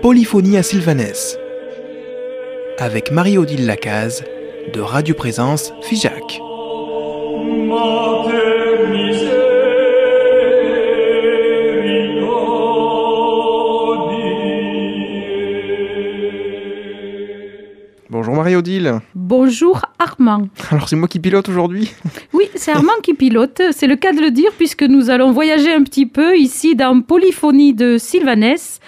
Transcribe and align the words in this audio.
Polyphonie 0.00 0.56
à 0.56 0.62
Sylvanès 0.62 1.36
avec 2.78 3.10
Marie-Odile 3.10 3.66
Lacaze 3.66 4.22
de 4.72 4.80
Radio 4.80 5.16
Présence 5.16 5.72
Figeac. 5.82 6.40
Marie-Odile. 18.52 19.00
Bonjour 19.14 19.80
Armand. 19.98 20.48
Alors 20.70 20.86
c'est 20.86 20.96
moi 20.96 21.08
qui 21.08 21.20
pilote 21.20 21.48
aujourd'hui? 21.48 21.90
Oui, 22.34 22.50
c'est 22.54 22.70
Armand 22.70 23.00
qui 23.02 23.14
pilote, 23.14 23.62
c'est 23.70 23.86
le 23.86 23.96
cas 23.96 24.12
de 24.12 24.20
le 24.20 24.30
dire 24.30 24.50
puisque 24.58 24.82
nous 24.82 25.08
allons 25.08 25.32
voyager 25.32 25.72
un 25.72 25.82
petit 25.82 26.04
peu 26.04 26.36
ici 26.36 26.76
dans 26.76 27.00
Polyphonie 27.00 27.72
de 27.72 27.96
Sylvanès. 27.96 28.80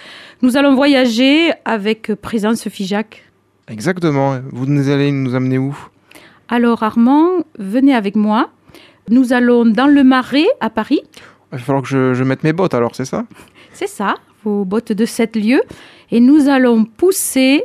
Nous 0.43 0.55
allons 0.55 0.75
voyager 0.75 1.51
avec 1.65 2.13
Présence 2.21 2.69
Figeac. 2.69 3.23
Exactement. 3.67 4.37
Vous 4.51 4.67
allez 4.91 5.11
nous 5.11 5.33
amener 5.33 5.57
où? 5.57 5.75
Alors 6.47 6.83
Armand, 6.83 7.29
venez 7.57 7.95
avec 7.95 8.15
moi. 8.15 8.51
Nous 9.09 9.33
allons 9.33 9.65
dans 9.65 9.87
le 9.87 10.03
Marais 10.03 10.45
à 10.59 10.69
Paris. 10.69 11.01
Il 11.51 11.57
va 11.57 11.57
falloir 11.57 11.81
que 11.81 11.89
je, 11.89 12.13
je 12.13 12.23
mette 12.23 12.43
mes 12.43 12.53
bottes 12.53 12.75
alors, 12.75 12.95
c'est 12.95 13.05
ça? 13.05 13.25
C'est 13.73 13.89
ça, 13.89 14.15
vos 14.43 14.63
bottes 14.63 14.91
de 14.91 15.05
7 15.05 15.35
lieux. 15.35 15.63
Et 16.11 16.19
nous 16.19 16.49
allons 16.49 16.85
pousser 16.85 17.63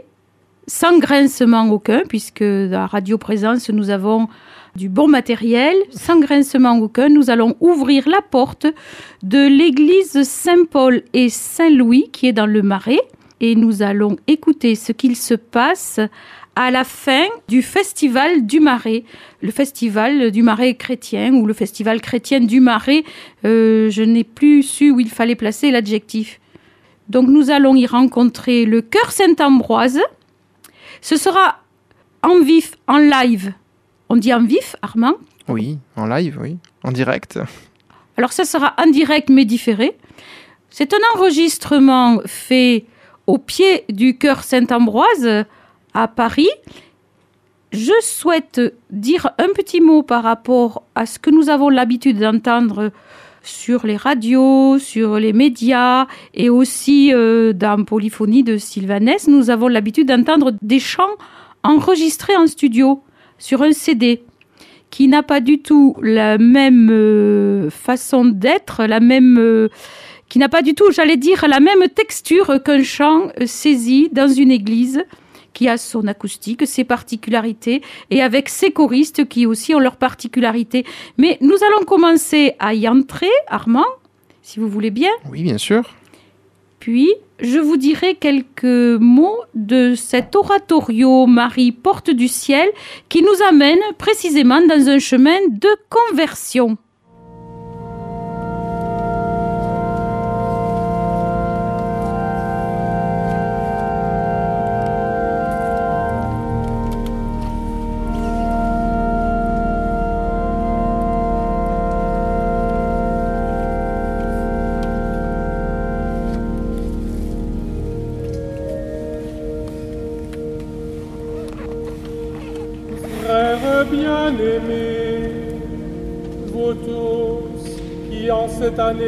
sans 0.70 1.01
grincement 1.01 1.69
aucun, 1.69 2.02
puisque 2.09 2.42
à 2.42 2.87
Radio 2.87 3.19
Présence, 3.19 3.70
nous 3.70 3.91
avons 3.91 4.28
du 4.77 4.88
bon 4.88 5.09
matériel, 5.09 5.74
sans 5.91 6.20
grincement 6.20 6.78
aucun. 6.78 7.09
Nous 7.09 7.28
allons 7.28 7.56
ouvrir 7.59 8.09
la 8.09 8.23
porte 8.23 8.69
de 9.25 9.48
l'église 9.48 10.23
Saint-Paul 10.23 11.02
et 11.12 11.28
Saint-Louis, 11.28 12.09
qui 12.12 12.28
est 12.28 12.33
dans 12.33 12.47
le 12.47 12.62
Marais, 12.62 13.01
et 13.41 13.56
nous 13.56 13.83
allons 13.83 14.17
écouter 14.28 14.77
ce 14.77 14.92
qu'il 14.92 15.17
se 15.17 15.34
passe 15.34 15.98
à 16.55 16.70
la 16.70 16.84
fin 16.84 17.27
du 17.48 17.62
festival 17.62 18.47
du 18.47 18.61
Marais, 18.61 19.03
le 19.42 19.50
festival 19.50 20.31
du 20.31 20.44
Marais 20.44 20.75
chrétien 20.75 21.34
ou 21.34 21.47
le 21.47 21.53
festival 21.53 22.00
chrétien 22.00 22.39
du 22.39 22.61
Marais. 22.61 23.03
Euh, 23.44 23.91
je 23.91 24.05
n'ai 24.05 24.22
plus 24.22 24.62
su 24.62 24.92
où 24.92 25.00
il 25.00 25.09
fallait 25.09 25.34
placer 25.34 25.72
l'adjectif. 25.72 26.39
Donc 27.09 27.27
nous 27.27 27.50
allons 27.50 27.75
y 27.75 27.87
rencontrer 27.87 28.64
le 28.66 28.83
chœur 28.83 29.11
Saint-Ambroise. 29.11 29.98
Ce 31.01 31.17
sera 31.17 31.59
en 32.23 32.41
vif, 32.41 32.77
en 32.87 32.98
live. 32.98 33.53
On 34.09 34.17
dit 34.17 34.33
en 34.34 34.45
vif, 34.45 34.77
Armand 34.83 35.15
Oui, 35.48 35.79
en 35.97 36.06
live, 36.06 36.39
oui. 36.41 36.59
En 36.83 36.93
direct. 36.93 37.39
Alors 38.17 38.33
ça 38.33 38.45
sera 38.45 38.75
en 38.79 38.87
direct 38.87 39.31
mais 39.31 39.45
différé. 39.45 39.97
C'est 40.69 40.93
un 40.93 40.98
enregistrement 41.17 42.21
fait 42.27 42.84
au 43.27 43.39
pied 43.39 43.84
du 43.89 44.19
chœur 44.19 44.43
Saint-Ambroise 44.45 45.45
à 45.95 46.09
Paris. 46.09 46.51
Je 47.73 47.93
souhaite 48.03 48.61
dire 48.91 49.31
un 49.39 49.48
petit 49.55 49.81
mot 49.81 50.03
par 50.03 50.23
rapport 50.25 50.83
à 50.95 51.06
ce 51.06 51.19
que 51.19 51.31
nous 51.31 51.48
avons 51.48 51.69
l'habitude 51.69 52.19
d'entendre 52.19 52.91
sur 53.42 53.86
les 53.86 53.96
radios, 53.96 54.78
sur 54.78 55.19
les 55.19 55.33
médias 55.33 56.06
et 56.34 56.50
aussi 56.50 57.12
euh, 57.12 57.52
dans 57.52 57.84
Polyphonie 57.84 58.42
de 58.42 58.56
Sylvanès. 58.56 59.28
Nous 59.28 59.50
avons 59.50 59.69
l'habitude 59.69 60.08
d'entendre 60.08 60.52
des 60.62 60.78
chants 60.78 61.16
enregistrés 61.62 62.36
en 62.36 62.47
studio 62.47 63.02
sur 63.38 63.62
un 63.62 63.72
CD 63.72 64.22
qui 64.91 65.08
n'a 65.08 65.22
pas 65.22 65.41
du 65.41 65.60
tout 65.60 65.97
la 66.02 66.36
même 66.36 66.88
euh, 66.91 67.70
façon 67.70 68.24
d'être, 68.24 68.84
la 68.84 69.00
même 69.00 69.38
euh, 69.38 69.69
qui 70.28 70.38
n'a 70.38 70.48
pas 70.48 70.62
du 70.62 70.75
tout, 70.75 70.91
j'allais 70.91 71.16
dire, 71.16 71.47
la 71.48 71.60
même 71.60 71.88
texture 71.94 72.62
qu'un 72.62 72.82
chant 72.82 73.30
saisi 73.47 74.08
dans 74.12 74.28
une 74.28 74.50
église 74.50 75.04
qui 75.53 75.69
a 75.69 75.77
son 75.77 76.06
acoustique, 76.06 76.67
ses 76.67 76.84
particularités, 76.84 77.83
et 78.11 78.22
avec 78.22 78.49
ses 78.49 78.71
choristes 78.71 79.28
qui 79.28 79.47
aussi 79.47 79.75
ont 79.75 79.81
leurs 79.81 79.97
particularités. 79.97 80.84
Mais 81.19 81.38
nous 81.41 81.56
allons 81.69 81.84
commencer 81.84 82.55
à 82.59 82.75
y 82.75 82.88
entrer, 82.88 83.31
Armand, 83.49 83.87
si 84.43 84.59
vous 84.59 84.69
voulez 84.69 84.91
bien. 84.91 85.10
Oui, 85.31 85.43
bien 85.43 85.59
sûr. 85.59 85.84
Puis, 86.81 87.12
je 87.41 87.59
vous 87.59 87.77
dirai 87.77 88.15
quelques 88.15 88.65
mots 88.65 89.41
de 89.55 89.94
cet 89.94 90.34
oratorio 90.34 91.27
Marie 91.27 91.72
Porte 91.72 92.10
du 92.10 92.28
Ciel 92.28 92.69
qui 93.09 93.22
nous 93.22 93.43
amène 93.49 93.81
précisément 93.99 94.60
dans 94.66 94.89
un 94.89 94.99
chemin 94.99 95.39
de 95.49 95.69
conversion. 95.89 96.78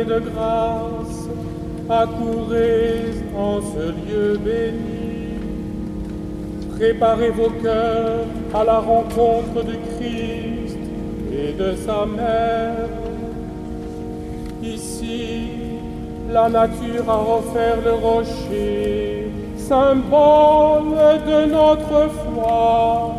De 0.05 0.19
grâce 0.19 1.29
accourez 1.89 3.23
en 3.37 3.61
ce 3.61 3.91
lieu 4.07 4.39
béni, 4.39 5.39
préparez 6.77 7.31
vos 7.31 7.51
cœurs 7.63 8.27
à 8.55 8.65
la 8.65 8.79
rencontre 8.79 9.65
du 9.65 9.77
Christ 9.97 10.79
et 11.33 11.53
de 11.53 11.75
sa 11.77 12.07
mère. 12.07 12.89
Ici, 14.63 15.49
la 16.31 16.49
nature 16.49 17.09
a 17.09 17.39
offert 17.39 17.79
le 17.85 17.93
rocher, 17.93 19.31
symbole 19.57 21.21
de 21.27 21.51
notre 21.51 22.11
foi. 22.25 23.15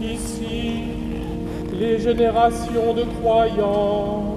Ici, 0.00 0.84
les 1.72 1.98
générations 1.98 2.94
de 2.94 3.04
croyants 3.20 4.29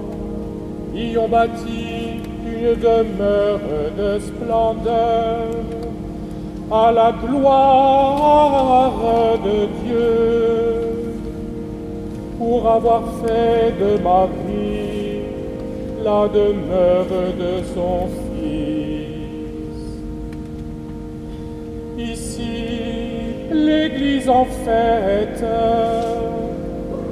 y 0.94 1.18
ont 1.18 1.28
bâti 1.28 2.20
une 2.46 2.74
demeure 2.76 3.60
de 3.98 4.18
splendeur 4.20 5.48
à 6.70 6.92
la 6.92 7.12
gloire 7.12 8.92
de 9.44 9.66
Dieu 9.84 10.94
pour 12.38 12.70
avoir 12.70 13.02
fait 13.22 13.72
de 13.78 14.02
Marie 14.02 14.94
la 16.04 16.28
demeure 16.28 17.06
de 17.38 17.62
son 17.74 18.08
Fils. 18.30 19.78
Ici, 21.98 22.56
l'Église 23.50 24.28
en 24.28 24.44
fête 24.44 25.44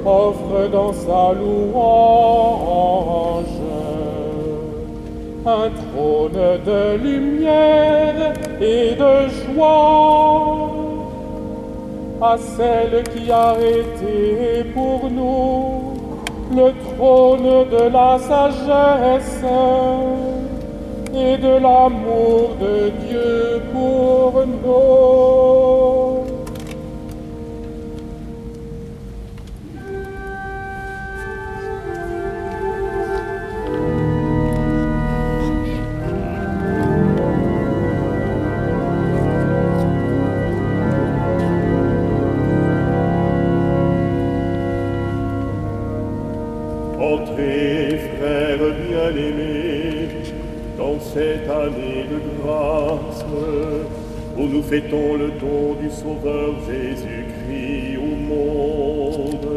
offre 0.05 0.69
dans 0.71 0.93
sa 0.93 1.33
louange 1.33 2.62
un 5.45 5.69
trône 5.69 6.59
de 6.65 6.95
lumière 6.97 8.33
et 8.61 8.95
de 8.95 9.27
joie 9.53 10.71
à 12.21 12.37
celle 12.37 13.03
qui 13.03 13.29
a 13.29 13.55
été 13.59 14.63
pour 14.73 15.09
nous 15.11 15.93
le 16.55 16.71
trône 16.85 17.67
de 17.69 17.89
la 17.91 18.17
sagesse 18.19 19.43
et 21.13 21.37
de 21.37 21.57
l'amour 21.61 22.51
de 22.61 22.89
Dieu 23.05 23.61
pour 23.73 24.45
nous. 24.45 26.02
Fêtons 54.73 55.17
le 55.17 55.27
don 55.39 55.75
du 55.79 55.89
Sauveur 55.91 56.55
Jésus-Christ 56.67 57.95
au 57.97 58.15
monde, 58.31 59.47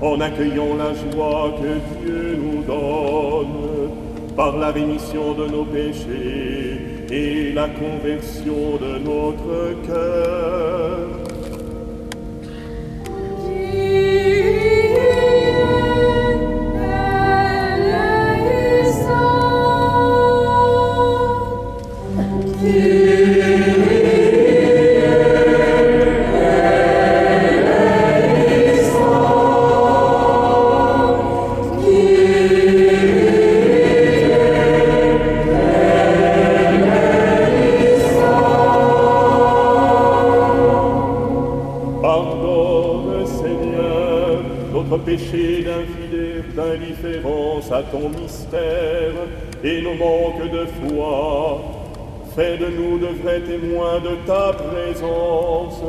en 0.00 0.20
accueillant 0.20 0.76
la 0.76 0.94
joie 0.94 1.52
que 1.60 1.72
Dieu 1.98 2.38
nous 2.40 2.62
donne 2.62 3.90
par 4.36 4.56
la 4.56 4.70
rémission 4.70 5.34
de 5.34 5.46
nos 5.48 5.64
péchés 5.64 6.78
et 7.10 7.52
la 7.54 7.68
conversion 7.70 8.76
de 8.80 8.98
notre 9.00 9.82
cœur. 9.84 11.23
Et 49.84 49.88
nos 49.88 49.94
manques 49.94 50.50
de 50.50 50.66
foi. 50.66 51.62
Fais 52.34 52.56
de 52.56 52.66
nous 52.66 52.98
de 52.98 53.06
vrais 53.22 53.40
témoins 53.40 54.00
de 54.00 54.16
ta 54.26 54.52
présence 54.52 55.80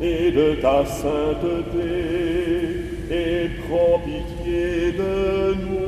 et 0.00 0.30
de 0.30 0.54
ta 0.60 0.84
sainteté 0.86 1.90
et 3.10 3.50
prends 3.68 3.98
pitié 3.98 4.92
de 4.92 5.54
nous. 5.54 5.81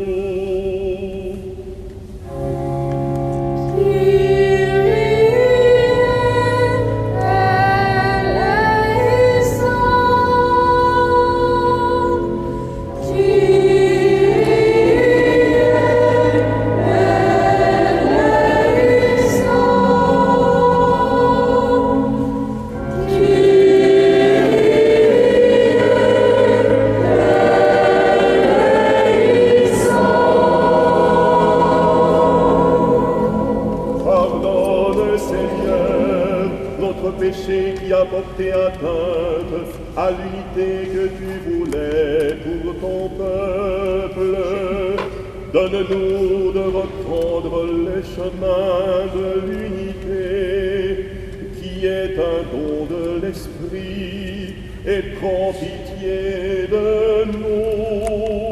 Notre 37.03 37.17
péché 37.17 37.75
qui 37.79 37.93
a 37.93 38.05
porté 38.05 38.53
atteinte 38.53 39.69
à 39.97 40.11
l'unité 40.11 40.89
que 40.93 41.09
tu 41.19 41.31
voulais 41.47 42.37
pour 42.45 42.75
ton 42.81 43.09
peuple. 43.11 44.37
Donne-nous 45.53 46.53
de 46.53 46.61
reprendre 46.61 47.65
les 47.87 48.03
chemins 48.03 49.07
de 49.15 49.29
l'unité, 49.47 51.07
qui 51.61 51.87
est 51.87 52.19
un 52.19 52.43
don 52.53 52.87
de 52.91 53.25
l'Esprit, 53.25 54.57
et 54.87 55.03
prends 55.21 55.53
pitié 55.53 56.67
de 56.71 57.25
nous. 57.33 58.44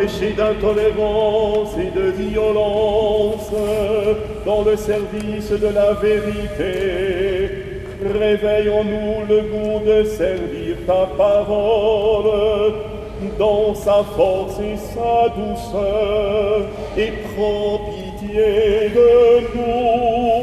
Péché 0.00 0.32
d'intolérance 0.32 1.76
et 1.76 1.90
de 1.90 2.06
violence 2.10 3.50
dans 4.46 4.62
le 4.62 4.74
service 4.74 5.50
de 5.50 5.68
la 5.68 5.92
vérité. 5.92 7.50
Réveillons-nous 8.18 9.26
le 9.28 9.40
goût 9.52 9.84
de 9.84 10.04
servir 10.04 10.76
ta 10.86 11.04
parole 11.18 12.72
dans 13.38 13.74
sa 13.74 14.02
force 14.16 14.58
et 14.60 14.78
sa 14.78 15.28
douceur 15.38 16.62
et 16.96 17.12
prends 17.34 17.80
pitié 17.90 18.88
de 18.94 19.10
nous. 19.54 20.39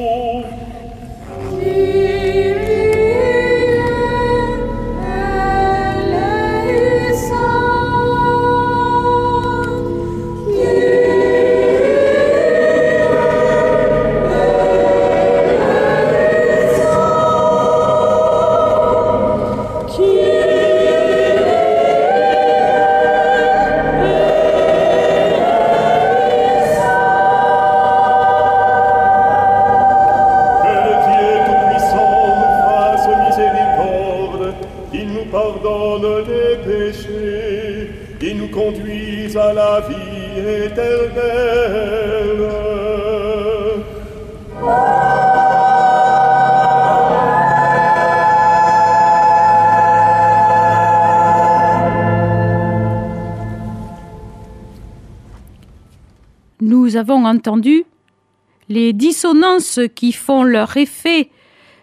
Les 58.69 58.93
dissonances 58.93 59.79
qui 59.95 60.11
font 60.11 60.43
leur 60.43 60.75
effet 60.75 61.29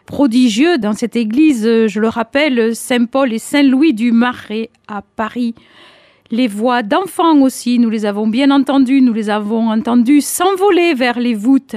prodigieux 0.06 0.76
dans 0.78 0.92
cette 0.92 1.16
église, 1.16 1.62
je 1.86 2.00
le 2.00 2.08
rappelle, 2.08 2.76
Saint-Paul 2.76 3.32
et 3.32 3.38
Saint-Louis 3.38 3.94
du 3.94 4.12
Marais 4.12 4.70
à 4.88 5.00
Paris. 5.00 5.54
Les 6.30 6.48
voix 6.48 6.82
d'enfants 6.82 7.40
aussi, 7.40 7.78
nous 7.78 7.88
les 7.88 8.04
avons 8.04 8.26
bien 8.26 8.50
entendues, 8.50 9.00
nous 9.00 9.12
les 9.12 9.30
avons 9.30 9.70
entendues 9.70 10.20
s'envoler 10.20 10.94
vers 10.94 11.18
les 11.18 11.34
voûtes. 11.34 11.76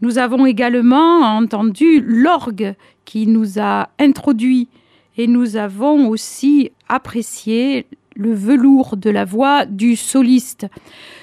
Nous 0.00 0.18
avons 0.18 0.46
également 0.46 1.20
entendu 1.36 2.00
l'orgue 2.00 2.74
qui 3.04 3.26
nous 3.26 3.60
a 3.60 3.88
introduits 3.98 4.68
et 5.16 5.26
nous 5.26 5.56
avons 5.56 6.08
aussi 6.08 6.70
apprécié 6.88 7.86
le 8.18 8.34
velours 8.34 8.96
de 8.96 9.10
la 9.10 9.24
voix 9.24 9.64
du 9.64 9.96
soliste. 9.96 10.66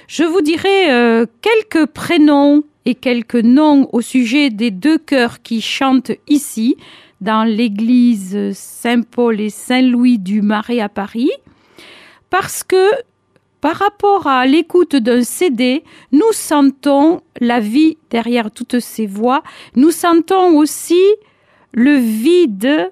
Je 0.07 0.23
vous 0.23 0.41
dirai 0.41 0.91
euh, 0.91 1.25
quelques 1.41 1.87
prénoms 1.87 2.63
et 2.85 2.95
quelques 2.95 3.35
noms 3.35 3.89
au 3.91 4.01
sujet 4.01 4.49
des 4.49 4.71
deux 4.71 4.97
chœurs 4.97 5.41
qui 5.41 5.61
chantent 5.61 6.11
ici, 6.27 6.77
dans 7.21 7.43
l'église 7.43 8.53
Saint-Paul 8.53 9.39
et 9.39 9.49
Saint-Louis 9.49 10.19
du 10.19 10.41
Marais 10.41 10.79
à 10.79 10.89
Paris, 10.89 11.31
parce 12.29 12.63
que 12.63 12.89
par 13.61 13.77
rapport 13.77 14.27
à 14.27 14.45
l'écoute 14.45 14.95
d'un 14.95 15.23
CD, 15.23 15.83
nous 16.11 16.31
sentons 16.33 17.21
la 17.41 17.59
vie 17.59 17.97
derrière 18.09 18.51
toutes 18.51 18.79
ces 18.79 19.07
voix, 19.07 19.43
nous 19.75 19.91
sentons 19.91 20.55
aussi 20.57 21.01
le 21.71 21.95
vide, 21.95 22.89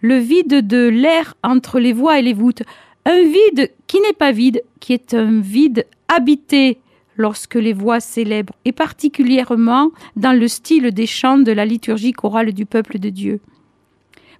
le 0.00 0.18
vide 0.18 0.66
de 0.66 0.88
l'air 0.88 1.34
entre 1.44 1.78
les 1.78 1.92
voix 1.92 2.18
et 2.18 2.22
les 2.22 2.32
voûtes, 2.32 2.62
un 3.08 3.22
vide 3.22 3.72
qui 3.86 4.00
n'est 4.00 4.12
pas 4.12 4.32
vide, 4.32 4.62
qui 4.80 4.92
est 4.92 5.14
un 5.14 5.40
vide 5.40 5.86
habité 6.08 6.78
lorsque 7.16 7.54
les 7.54 7.72
voix 7.72 8.00
célèbrent, 8.00 8.54
et 8.66 8.72
particulièrement 8.72 9.90
dans 10.14 10.38
le 10.38 10.46
style 10.46 10.92
des 10.92 11.06
chants 11.06 11.38
de 11.38 11.50
la 11.50 11.64
liturgie 11.64 12.12
chorale 12.12 12.52
du 12.52 12.66
peuple 12.66 12.98
de 12.98 13.08
Dieu. 13.08 13.40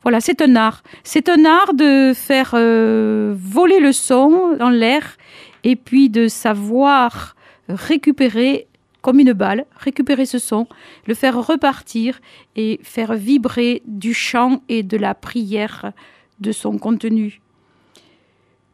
Voilà, 0.03 0.21
c'est 0.21 0.43
un 0.43 0.55
art. 0.55 0.83
C'est 1.03 1.29
un 1.31 1.45
art 1.47 1.73
de 1.75 2.13
faire 2.15 2.53
euh, 2.55 3.35
voler 3.37 3.81
le 3.81 3.93
son 3.93 4.55
dans 4.57 4.71
l'air 4.71 5.17
et 5.65 5.75
puis 5.75 6.11
de 6.11 6.29
savoir 6.29 7.35
récupérer 7.69 8.69
comme 9.01 9.19
une 9.19 9.33
balle, 9.33 9.65
récupérer 9.77 10.27
ce 10.27 10.39
son, 10.39 10.67
le 11.07 11.15
faire 11.15 11.43
repartir 11.43 12.21
et 12.55 12.79
faire 12.83 13.15
vibrer 13.15 13.83
du 13.87 14.13
chant 14.13 14.63
et 14.69 14.83
de 14.83 14.99
la 14.99 15.15
prière 15.15 15.93
de 16.39 16.53
son 16.53 16.79
contenu. 16.79 17.41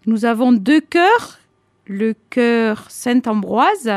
Nous 0.06 0.26
avons 0.26 0.52
deux 0.52 0.82
chœurs, 0.82 1.38
le 1.86 2.14
chœur 2.28 2.84
Saint-Ambroise 2.90 3.90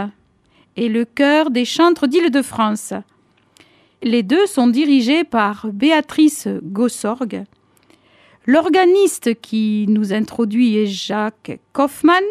et 0.78 0.88
le 0.88 1.04
chœur 1.04 1.52
des 1.52 1.66
chantres 1.66 2.08
d'Île-de-France. 2.08 2.94
Les 4.02 4.24
deux 4.24 4.46
sont 4.46 4.68
dirigés 4.68 5.26
par 5.26 5.68
Béatrice 5.74 6.48
Gossorgue. 6.64 7.44
L'organiste 8.46 9.42
qui 9.42 9.86
nous 9.90 10.14
introduit 10.14 10.78
est 10.78 10.86
Jacques 10.86 11.60
Kaufmann 11.74 12.24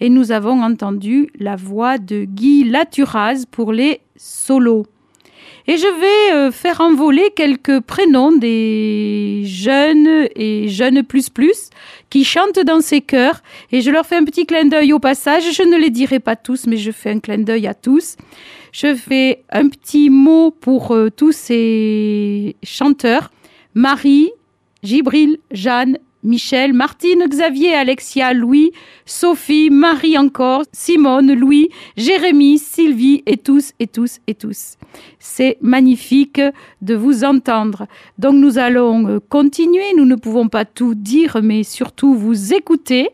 et 0.00 0.10
nous 0.10 0.32
avons 0.32 0.60
entendu 0.60 1.30
la 1.38 1.54
voix 1.54 1.98
de 1.98 2.24
Guy 2.24 2.64
Laturaz 2.64 3.44
pour 3.48 3.72
les 3.72 4.00
solos. 4.16 4.86
Et 5.66 5.78
je 5.78 5.86
vais 5.86 6.34
euh, 6.34 6.50
faire 6.50 6.82
envoler 6.82 7.30
quelques 7.34 7.80
prénoms 7.80 8.32
des 8.32 9.42
jeunes 9.44 10.28
et 10.36 10.68
jeunes 10.68 11.02
plus 11.02 11.30
plus 11.30 11.70
qui 12.10 12.22
chantent 12.24 12.58
dans 12.58 12.82
ces 12.82 13.00
chœurs. 13.00 13.42
Et 13.72 13.80
je 13.80 13.90
leur 13.90 14.04
fais 14.04 14.16
un 14.16 14.24
petit 14.24 14.44
clin 14.44 14.66
d'œil 14.66 14.92
au 14.92 14.98
passage. 14.98 15.42
Je 15.52 15.62
ne 15.62 15.78
les 15.78 15.88
dirai 15.88 16.20
pas 16.20 16.36
tous, 16.36 16.66
mais 16.66 16.76
je 16.76 16.90
fais 16.90 17.10
un 17.10 17.20
clin 17.20 17.38
d'œil 17.38 17.66
à 17.66 17.72
tous. 17.72 18.16
Je 18.72 18.94
fais 18.94 19.44
un 19.50 19.68
petit 19.68 20.10
mot 20.10 20.50
pour 20.50 20.92
euh, 20.92 21.08
tous 21.08 21.32
ces 21.32 22.56
chanteurs. 22.62 23.30
Marie, 23.72 24.30
Gibril, 24.82 25.38
Jeanne, 25.50 25.98
Michel, 26.24 26.72
Martine, 26.72 27.24
Xavier, 27.28 27.74
Alexia, 27.74 28.32
Louis, 28.32 28.72
Sophie, 29.06 29.70
Marie 29.70 30.18
encore, 30.18 30.62
Simone, 30.72 31.34
Louis, 31.34 31.68
Jérémie, 31.96 32.58
Sylvie 32.58 33.22
et 33.26 33.36
tous 33.36 33.72
et 33.78 33.86
tous 33.86 34.18
et 34.26 34.34
tous. 34.34 34.76
C'est 35.18 35.58
magnifique 35.60 36.40
de 36.82 36.94
vous 36.94 37.24
entendre. 37.24 37.86
Donc 38.18 38.34
nous 38.34 38.58
allons 38.58 39.06
euh, 39.08 39.20
continuer, 39.28 39.94
nous 39.96 40.06
ne 40.06 40.16
pouvons 40.16 40.48
pas 40.48 40.64
tout 40.64 40.94
dire, 40.94 41.38
mais 41.42 41.62
surtout 41.62 42.14
vous 42.14 42.54
écouter 42.54 43.10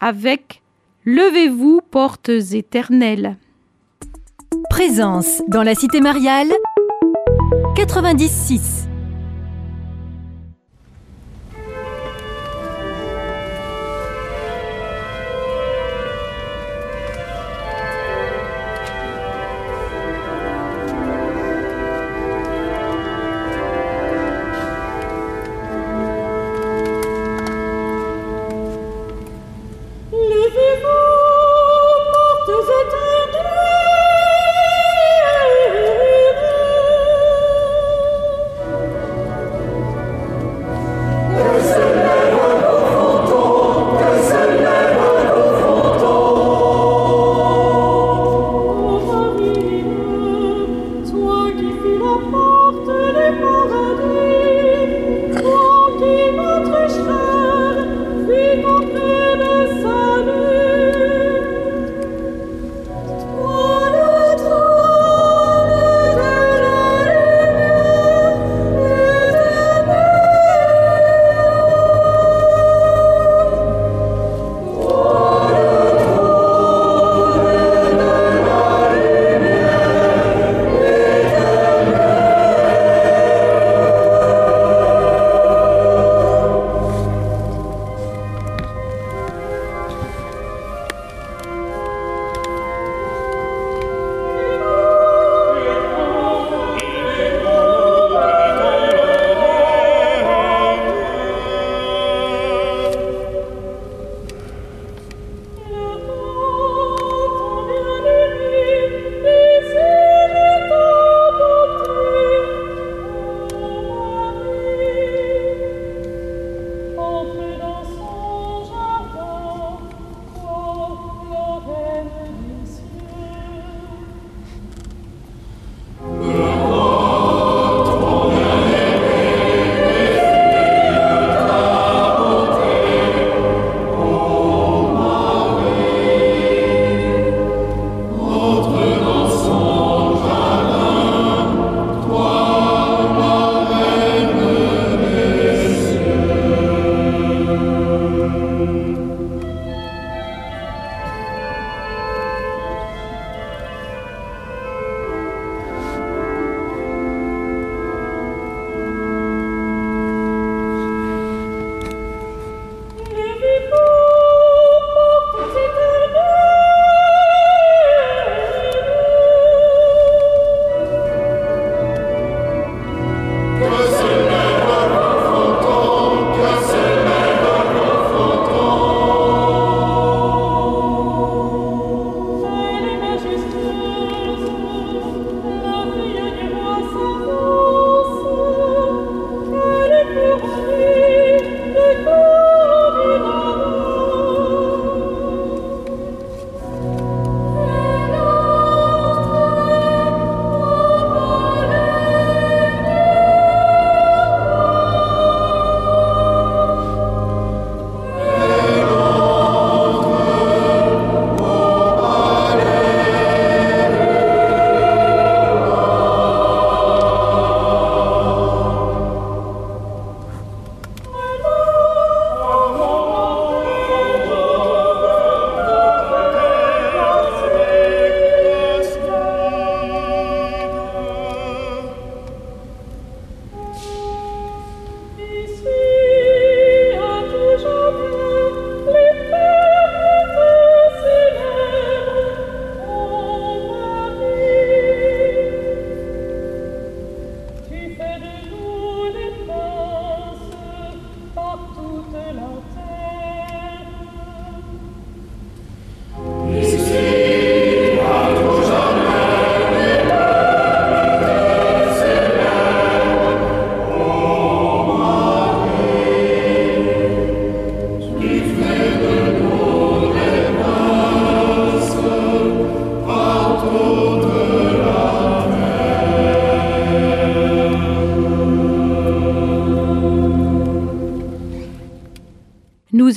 avec 0.00 0.62
Levez-vous, 1.04 1.80
portes 1.90 2.28
éternelles. 2.28 3.38
Présence 4.68 5.40
dans 5.48 5.62
la 5.62 5.74
cité 5.74 6.02
mariale 6.02 6.52
96. 7.76 8.87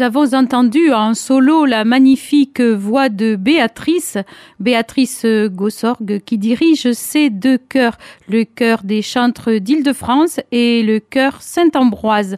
Nous 0.02 0.08
avons 0.08 0.34
entendu 0.34 0.92
en 0.92 1.14
solo 1.14 1.66
la 1.66 1.86
magnifique 1.86 2.60
voix 2.60 3.08
de 3.08 3.36
Béatrice, 3.36 4.18
Béatrice 4.60 5.28
Gossorgue, 5.52 6.22
qui 6.26 6.40
dirige 6.40 6.92
ces 6.94 7.30
deux 7.30 7.60
chœurs, 7.60 8.00
le 8.28 8.44
chœur 8.44 8.82
des 8.84 9.04
chantres 9.04 9.52
d'Île-de-France 9.60 10.40
et 10.52 10.82
le 10.82 11.00
chœur 11.00 11.44
Saint-Ambroise. 11.44 12.38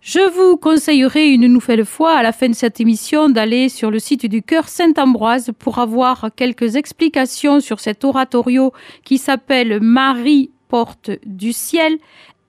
Je 0.00 0.20
vous 0.30 0.56
conseillerai 0.56 1.32
une 1.32 1.48
nouvelle 1.48 1.84
fois 1.84 2.16
à 2.16 2.22
la 2.22 2.32
fin 2.32 2.48
de 2.48 2.54
cette 2.54 2.80
émission 2.80 3.28
d'aller 3.28 3.68
sur 3.68 3.90
le 3.90 3.98
site 3.98 4.24
du 4.24 4.40
chœur 4.40 4.66
Saint-Ambroise 4.66 5.52
pour 5.58 5.78
avoir 5.80 6.30
quelques 6.34 6.76
explications 6.76 7.60
sur 7.60 7.78
cet 7.78 8.04
oratorio 8.04 8.72
qui 9.04 9.18
s'appelle 9.18 9.80
Marie 9.82 10.50
porte 10.68 11.10
du 11.26 11.52
ciel, 11.52 11.98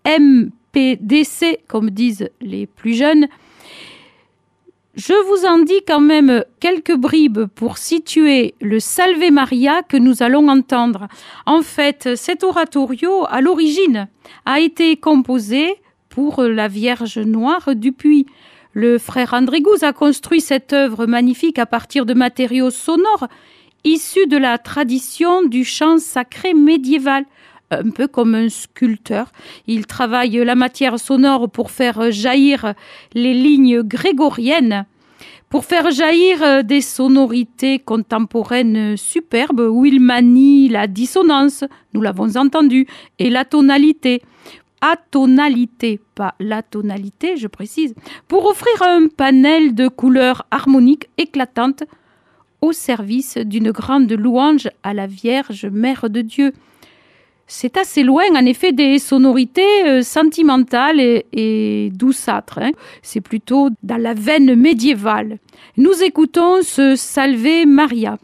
MPDC 0.06 1.60
comme 1.68 1.90
disent 1.90 2.30
les 2.40 2.66
plus 2.66 2.94
jeunes. 2.94 3.28
Je 5.08 5.14
vous 5.28 5.46
en 5.46 5.60
dis 5.60 5.84
quand 5.88 6.00
même 6.00 6.44
quelques 6.60 6.96
bribes 6.96 7.46
pour 7.54 7.78
situer 7.78 8.56
le 8.60 8.80
Salve 8.80 9.32
Maria 9.32 9.84
que 9.84 9.98
nous 9.98 10.24
allons 10.24 10.48
entendre. 10.48 11.08
En 11.46 11.62
fait, 11.62 12.16
cet 12.16 12.44
oratorio, 12.44 13.24
à 13.30 13.40
l'origine, 13.40 14.08
a 14.48 14.60
été 14.60 14.98
composé 14.98 15.76
pour 16.10 16.42
la 16.42 16.68
Vierge 16.68 17.20
Noire 17.20 17.76
du 17.76 17.92
Puy. 17.92 18.26
Le 18.74 18.98
frère 18.98 19.36
André 19.36 19.62
Gouze 19.62 19.84
a 19.84 19.94
construit 19.94 20.42
cette 20.42 20.74
œuvre 20.74 21.06
magnifique 21.06 21.60
à 21.60 21.68
partir 21.68 22.08
de 22.08 22.16
matériaux 22.16 22.72
sonores 22.72 23.28
issus 23.84 24.26
de 24.26 24.38
la 24.38 24.58
tradition 24.58 25.44
du 25.44 25.66
chant 25.66 26.00
sacré 26.00 26.56
médiéval 26.56 27.26
un 27.70 27.92
peu 27.92 28.08
comme 28.08 28.34
un 28.34 28.50
sculpteur. 28.50 29.32
Il 29.68 29.86
travaille 29.86 30.44
la 30.44 30.56
matière 30.56 31.00
sonore 31.00 31.50
pour 31.50 31.70
faire 31.70 32.12
jaillir 32.12 32.74
les 33.14 33.34
lignes 33.34 33.82
grégoriennes, 33.82 34.86
pour 35.56 35.64
faire 35.64 35.90
jaillir 35.90 36.66
des 36.66 36.82
sonorités 36.82 37.80
contemporaines 37.80 38.98
superbes 38.98 39.62
où 39.62 39.86
il 39.86 40.02
manie 40.02 40.68
la 40.68 40.86
dissonance, 40.86 41.64
nous 41.94 42.02
l'avons 42.02 42.36
entendu, 42.36 42.88
et 43.20 43.30
la 43.30 43.46
tonalité. 43.46 44.22
Atonalité, 44.82 46.02
pas 46.14 46.36
la 46.42 46.62
tonalité, 46.62 47.38
je 47.38 47.48
précise, 47.48 47.96
pour 48.28 48.46
offrir 48.48 48.82
un 48.82 49.08
panel 49.08 49.74
de 49.74 49.88
couleurs 49.88 50.46
harmoniques 50.52 51.08
éclatantes 51.18 51.86
au 52.60 52.74
service 52.74 53.38
d'une 53.38 53.72
grande 53.72 54.12
louange 54.12 54.68
à 54.84 54.94
la 54.94 55.08
Vierge 55.08 55.68
Mère 55.68 56.10
de 56.10 56.20
Dieu 56.20 56.52
c'est 57.48 57.78
assez 57.78 58.04
loin, 58.04 58.24
en 58.36 58.46
effet, 58.46 58.72
des 58.72 58.98
sonorités 58.98 59.86
euh, 59.86 60.02
sentimentales 60.02 61.00
et, 61.00 61.92
douceâtres. 61.94 62.60
Hein. 62.60 62.72
C'est 63.02 63.22
plutôt 63.22 63.70
dans 63.84 63.98
la 64.02 64.14
veine 64.14 64.56
médiévale. 64.56 65.38
Nous 65.78 66.04
écoutons 66.04 66.62
ce 66.64 66.96
Salve 66.96 67.66
Maria. 67.68 68.18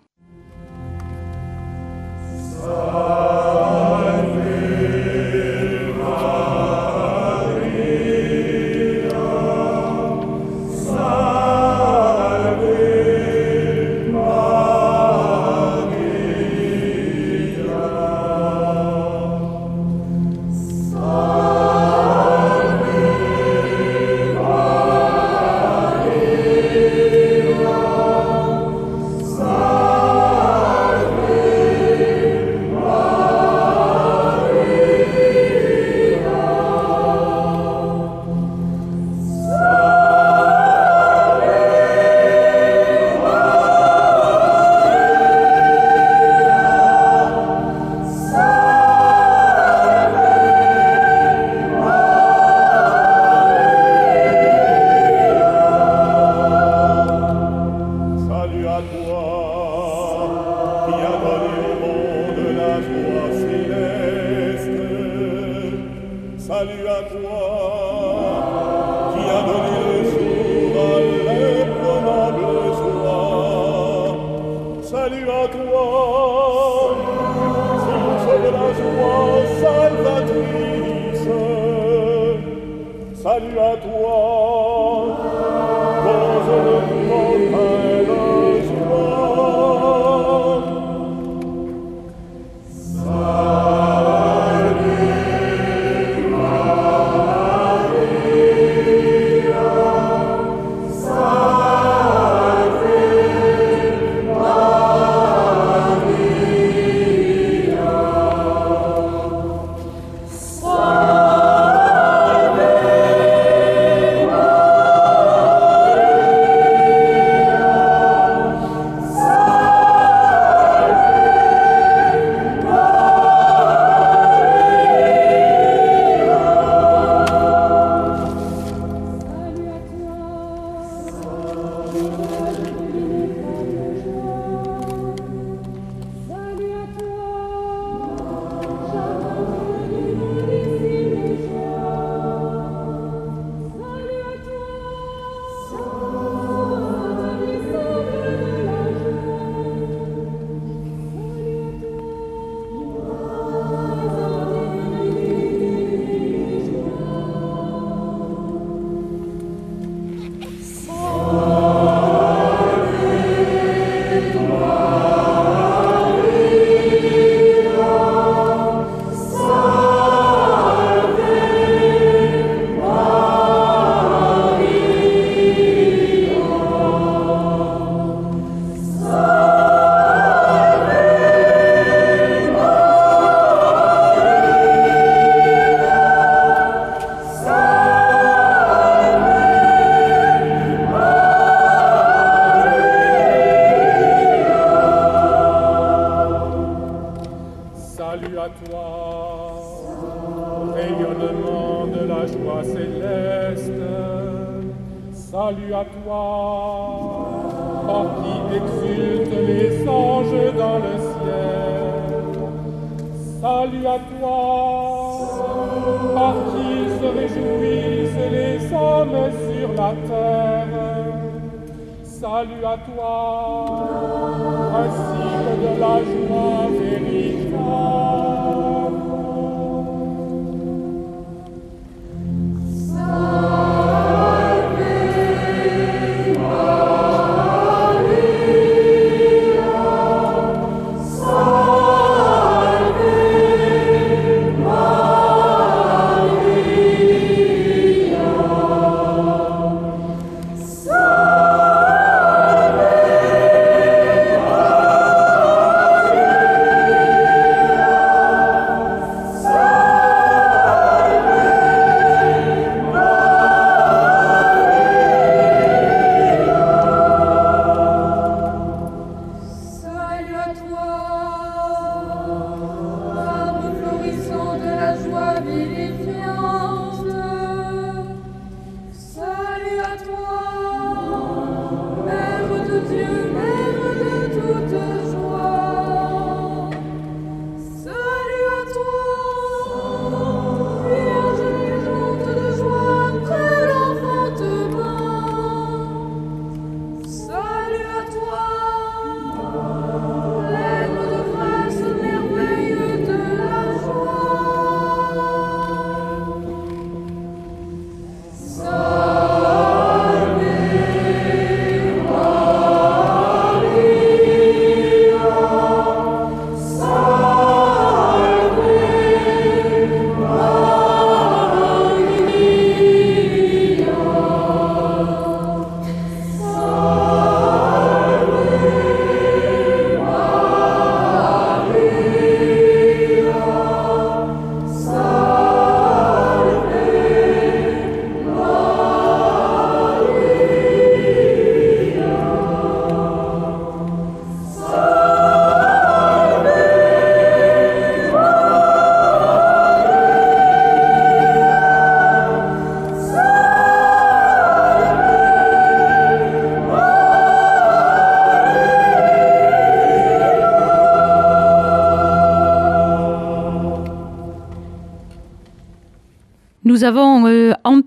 Goes 84.22 85.12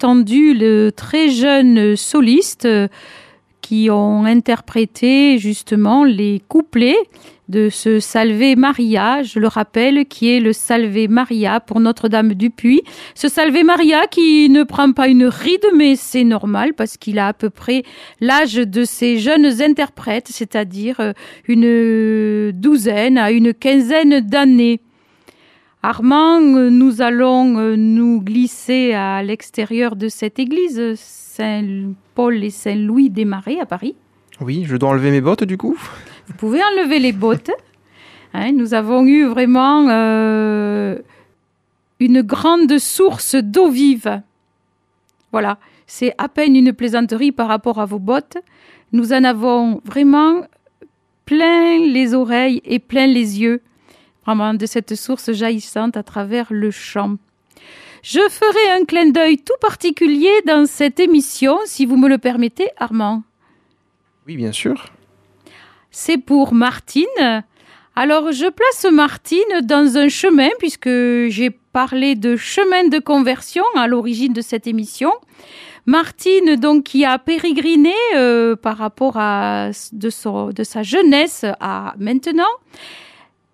entendu 0.04 0.52
le 0.52 0.90
très 0.90 1.30
jeune 1.30 1.96
soliste 1.96 2.66
euh, 2.66 2.88
qui 3.62 3.88
ont 3.90 4.26
interprété 4.26 5.38
justement 5.38 6.04
les 6.04 6.42
couplets 6.46 6.98
de 7.48 7.70
ce 7.70 8.00
Salve 8.00 8.54
Maria, 8.58 9.22
je 9.22 9.38
le 9.38 9.48
rappelle, 9.48 10.04
qui 10.04 10.30
est 10.30 10.40
le 10.40 10.52
Salve 10.52 11.08
Maria 11.08 11.58
pour 11.58 11.80
Notre-Dame 11.80 12.34
du 12.34 12.50
Puy. 12.50 12.82
Ce 13.14 13.28
Salve 13.28 13.64
Maria 13.64 14.06
qui 14.06 14.50
ne 14.50 14.62
prend 14.62 14.92
pas 14.92 15.08
une 15.08 15.24
ride, 15.24 15.66
mais 15.74 15.96
c'est 15.96 16.24
normal 16.24 16.74
parce 16.74 16.98
qu'il 16.98 17.18
a 17.18 17.28
à 17.28 17.32
peu 17.32 17.48
près 17.48 17.82
l'âge 18.20 18.56
de 18.56 18.84
ces 18.84 19.18
jeunes 19.18 19.62
interprètes, 19.62 20.28
c'est-à-dire 20.28 21.00
euh, 21.00 21.12
une 21.48 22.52
douzaine 22.52 23.16
à 23.16 23.30
une 23.30 23.54
quinzaine 23.54 24.20
d'années. 24.20 24.82
Armand, 25.86 26.40
euh, 26.40 26.70
nous 26.70 27.02
allons 27.02 27.58
euh, 27.58 27.76
nous 27.76 28.22
glisser 28.22 28.94
à 28.94 29.22
l'extérieur 29.22 29.96
de 29.96 30.08
cette 30.08 30.38
église 30.38 30.94
Saint-Paul 30.94 32.42
et 32.42 32.48
Saint-Louis 32.48 33.10
des 33.10 33.26
Marais 33.26 33.60
à 33.60 33.66
Paris. 33.66 33.94
Oui, 34.40 34.64
je 34.64 34.78
dois 34.78 34.88
enlever 34.88 35.10
mes 35.10 35.20
bottes 35.20 35.44
du 35.44 35.58
coup. 35.58 35.76
Vous 36.26 36.34
pouvez 36.38 36.60
enlever 36.62 36.98
les 36.98 37.12
bottes. 37.12 37.50
Hein, 38.36 38.50
nous 38.50 38.74
avons 38.74 39.04
eu 39.06 39.26
vraiment 39.26 39.86
euh, 39.90 40.98
une 42.00 42.22
grande 42.22 42.78
source 42.78 43.36
d'eau 43.36 43.70
vive. 43.70 44.22
Voilà, 45.30 45.58
c'est 45.86 46.14
à 46.18 46.28
peine 46.28 46.56
une 46.56 46.72
plaisanterie 46.72 47.30
par 47.30 47.46
rapport 47.46 47.78
à 47.78 47.84
vos 47.84 48.00
bottes. 48.00 48.38
Nous 48.92 49.12
en 49.12 49.22
avons 49.22 49.80
vraiment 49.84 50.40
plein 51.26 51.78
les 51.78 52.12
oreilles 52.12 52.60
et 52.64 52.80
plein 52.80 53.06
les 53.06 53.40
yeux, 53.40 53.60
vraiment 54.24 54.54
de 54.54 54.66
cette 54.66 54.94
source 54.94 55.32
jaillissante 55.32 55.96
à 55.96 56.02
travers 56.02 56.46
le 56.50 56.70
champ. 56.70 57.16
Je 58.02 58.20
ferai 58.28 58.80
un 58.80 58.84
clin 58.84 59.10
d'œil 59.10 59.38
tout 59.38 59.54
particulier 59.60 60.32
dans 60.46 60.66
cette 60.66 61.00
émission, 61.00 61.58
si 61.64 61.86
vous 61.86 61.96
me 61.96 62.08
le 62.08 62.18
permettez, 62.18 62.68
Armand. 62.78 63.22
Oui, 64.26 64.36
bien 64.36 64.52
sûr. 64.52 64.86
c'est 65.90 66.18
pour 66.18 66.52
Martine. 66.54 67.44
Alors, 67.96 68.32
je 68.32 68.46
place 68.50 68.84
Martine 68.92 69.60
dans 69.62 69.96
un 69.96 70.08
chemin, 70.08 70.48
puisque 70.58 70.88
j'ai 71.28 71.50
parlé 71.72 72.14
de 72.16 72.34
chemin 72.36 72.88
de 72.88 72.98
conversion 72.98 73.62
à 73.76 73.86
l'origine 73.86 74.32
de 74.32 74.40
cette 74.40 74.66
émission. 74.66 75.12
Martine, 75.86 76.56
donc, 76.56 76.84
qui 76.84 77.04
a 77.04 77.18
pérégriné 77.18 77.94
euh, 78.16 78.56
par 78.56 78.78
rapport 78.78 79.16
à 79.16 79.70
de, 79.92 80.10
son- 80.10 80.48
de 80.50 80.64
sa 80.64 80.82
jeunesse 80.82 81.44
à 81.60 81.94
maintenant. 81.98 82.52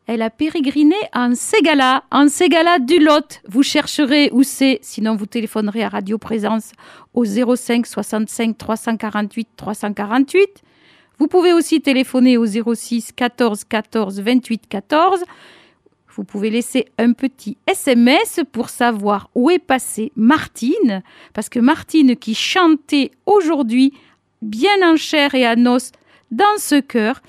Elle 0.06 0.22
a 0.22 0.30
pérégriné 0.30 0.96
en 1.14 1.34
Ségala, 1.34 2.04
en 2.10 2.28
Ségala 2.28 2.78
du 2.78 2.98
Lot. 2.98 3.40
Vous 3.48 3.62
chercherez 3.62 4.30
où 4.32 4.42
c'est, 4.42 4.78
sinon 4.82 5.14
vous 5.14 5.26
téléphonerez 5.26 5.84
à 5.84 5.88
Radio 5.88 6.18
Présence 6.18 6.72
au 7.14 7.24
05 7.24 7.86
65 7.86 8.58
348 8.58 9.48
348. 9.56 10.62
Vous 11.18 11.28
pouvez 11.28 11.52
aussi 11.52 11.80
téléphoner 11.80 12.38
au 12.38 12.46
06 12.46 13.12
14 13.12 13.64
14 13.64 14.20
28 14.20 14.62
14. 14.68 15.22
Vous 16.16 16.24
pouvez 16.24 16.50
laisser 16.50 16.86
un 16.98 17.12
petit 17.12 17.56
SMS 17.66 18.40
pour 18.50 18.68
savoir 18.68 19.30
où 19.34 19.50
est 19.50 19.60
passée 19.60 20.12
Martine, 20.16 21.02
parce 21.34 21.48
que 21.48 21.60
Martine 21.60 22.16
qui 22.16 22.34
chantait 22.34 23.12
aujourd'hui, 23.26 23.92
bien 24.42 24.82
en 24.82 24.96
chair 24.96 25.34
et 25.34 25.46
en 25.46 25.66
os, 25.66 25.92
dans 26.30 26.58
ce 26.58 26.80
cœur, 26.80 27.20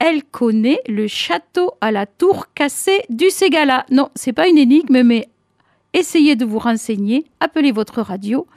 elle 0.00 0.24
connaît 0.24 0.80
le 0.88 1.06
château 1.06 1.74
à 1.80 1.92
la 1.92 2.06
tour 2.06 2.52
cassée 2.54 3.04
du 3.10 3.30
Ségala. 3.30 3.86
Non, 3.90 4.08
c'est 4.16 4.32
pas 4.32 4.48
une 4.48 4.58
énigme, 4.58 5.02
mais 5.02 5.28
essayez 5.92 6.34
de 6.34 6.44
vous 6.44 6.58
renseigner, 6.58 7.26
appelez 7.38 7.70
votre 7.70 8.00
radio. 8.00 8.48